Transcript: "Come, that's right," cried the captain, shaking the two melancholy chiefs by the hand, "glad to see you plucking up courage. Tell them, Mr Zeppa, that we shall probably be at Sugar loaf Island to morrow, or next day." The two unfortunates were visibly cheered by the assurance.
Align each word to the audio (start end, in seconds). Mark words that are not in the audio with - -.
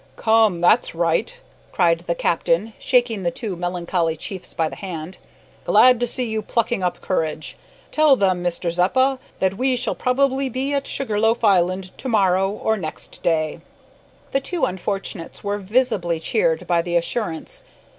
"Come, 0.15 0.59
that's 0.61 0.95
right," 0.95 1.39
cried 1.71 1.99
the 2.07 2.15
captain, 2.15 2.73
shaking 2.79 3.21
the 3.21 3.29
two 3.29 3.55
melancholy 3.55 4.17
chiefs 4.17 4.51
by 4.51 4.67
the 4.67 4.75
hand, 4.77 5.19
"glad 5.63 5.99
to 5.99 6.07
see 6.07 6.23
you 6.25 6.41
plucking 6.41 6.81
up 6.81 7.01
courage. 7.01 7.55
Tell 7.91 8.15
them, 8.15 8.43
Mr 8.43 8.71
Zeppa, 8.71 9.19
that 9.37 9.59
we 9.59 9.75
shall 9.75 9.93
probably 9.93 10.49
be 10.49 10.73
at 10.73 10.87
Sugar 10.87 11.19
loaf 11.19 11.43
Island 11.43 11.95
to 11.99 12.09
morrow, 12.09 12.49
or 12.49 12.77
next 12.77 13.21
day." 13.21 13.59
The 14.31 14.39
two 14.41 14.65
unfortunates 14.65 15.43
were 15.43 15.59
visibly 15.59 16.19
cheered 16.19 16.65
by 16.65 16.81
the 16.81 16.95
assurance. 16.97 17.63